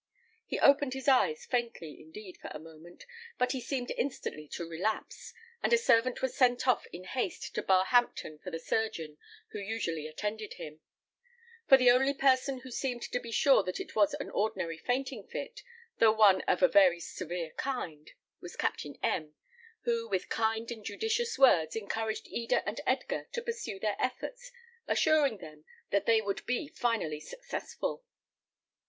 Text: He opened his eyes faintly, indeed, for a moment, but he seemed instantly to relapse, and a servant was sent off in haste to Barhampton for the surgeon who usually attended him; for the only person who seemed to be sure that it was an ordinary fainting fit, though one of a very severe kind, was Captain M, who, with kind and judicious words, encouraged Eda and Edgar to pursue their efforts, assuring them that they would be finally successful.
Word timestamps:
He 0.47 0.59
opened 0.59 0.95
his 0.95 1.07
eyes 1.07 1.45
faintly, 1.45 2.01
indeed, 2.01 2.35
for 2.37 2.49
a 2.55 2.59
moment, 2.59 3.05
but 3.37 3.51
he 3.51 3.61
seemed 3.61 3.91
instantly 3.91 4.47
to 4.47 4.67
relapse, 4.67 5.31
and 5.61 5.71
a 5.71 5.77
servant 5.77 6.23
was 6.23 6.35
sent 6.35 6.67
off 6.67 6.87
in 6.91 7.03
haste 7.03 7.53
to 7.53 7.61
Barhampton 7.61 8.39
for 8.39 8.49
the 8.49 8.57
surgeon 8.57 9.19
who 9.51 9.59
usually 9.59 10.07
attended 10.07 10.55
him; 10.55 10.81
for 11.69 11.77
the 11.77 11.91
only 11.91 12.15
person 12.15 12.61
who 12.61 12.71
seemed 12.71 13.03
to 13.03 13.19
be 13.19 13.31
sure 13.31 13.61
that 13.61 13.79
it 13.79 13.95
was 13.95 14.15
an 14.15 14.31
ordinary 14.31 14.79
fainting 14.79 15.27
fit, 15.27 15.61
though 15.99 16.13
one 16.13 16.41
of 16.47 16.63
a 16.63 16.67
very 16.67 16.99
severe 16.99 17.51
kind, 17.51 18.13
was 18.39 18.55
Captain 18.55 18.97
M, 19.03 19.35
who, 19.81 20.09
with 20.09 20.29
kind 20.29 20.71
and 20.71 20.83
judicious 20.83 21.37
words, 21.37 21.75
encouraged 21.75 22.27
Eda 22.27 22.67
and 22.67 22.81
Edgar 22.87 23.27
to 23.33 23.41
pursue 23.43 23.77
their 23.79 23.97
efforts, 23.99 24.51
assuring 24.87 25.37
them 25.37 25.63
that 25.91 26.07
they 26.07 26.21
would 26.21 26.43
be 26.47 26.67
finally 26.69 27.19
successful. 27.19 28.03